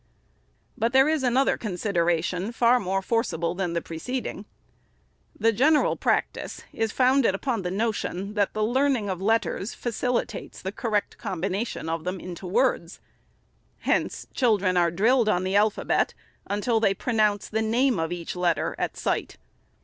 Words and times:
But 0.79 0.93
there 0.93 1.07
is 1.07 1.21
another 1.21 1.57
consideration 1.59 2.51
far 2.51 2.79
more 2.79 3.03
forcible 3.03 3.53
than 3.53 3.73
the 3.73 3.83
preceding. 3.83 4.45
The 5.39 5.51
general 5.53 5.95
practice 5.95 6.63
is 6.73 6.91
founded 6.91 7.35
upon 7.35 7.61
the 7.61 7.69
notion 7.69 8.33
that 8.33 8.55
the 8.55 8.63
learning 8.63 9.11
of 9.11 9.21
letters 9.21 9.75
facilitates 9.75 10.59
the 10.59 10.71
cor 10.71 10.89
rect 10.89 11.19
combination 11.19 11.87
of 11.87 12.03
them 12.03 12.19
into 12.19 12.47
words. 12.47 12.99
Hence 13.81 14.25
children 14.33 14.75
are 14.75 14.89
drilled 14.89 15.29
on 15.29 15.43
the 15.43 15.55
alphabet, 15.55 16.15
until 16.47 16.79
they 16.79 16.95
pronounce 16.95 17.47
the 17.47 17.61
name 17.61 17.99
of 17.99 18.11
each 18.11 18.35
letter 18.35 18.73
at 18.79 18.97
sight. 18.97 19.37